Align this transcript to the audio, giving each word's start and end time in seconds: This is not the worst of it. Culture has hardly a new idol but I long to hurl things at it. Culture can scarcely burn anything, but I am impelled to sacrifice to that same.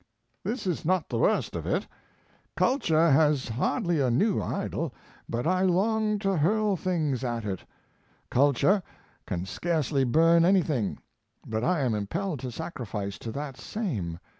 This 0.43 0.65
is 0.65 0.83
not 0.83 1.07
the 1.09 1.19
worst 1.19 1.55
of 1.55 1.67
it. 1.67 1.85
Culture 2.57 3.11
has 3.11 3.49
hardly 3.49 3.99
a 4.01 4.09
new 4.09 4.41
idol 4.41 4.95
but 5.29 5.45
I 5.45 5.61
long 5.61 6.17
to 6.25 6.37
hurl 6.37 6.75
things 6.75 7.23
at 7.23 7.45
it. 7.45 7.63
Culture 8.31 8.81
can 9.27 9.45
scarcely 9.45 10.03
burn 10.03 10.43
anything, 10.43 10.97
but 11.45 11.63
I 11.63 11.81
am 11.81 11.93
impelled 11.93 12.39
to 12.39 12.51
sacrifice 12.51 13.19
to 13.19 13.31
that 13.33 13.57
same. 13.57 14.17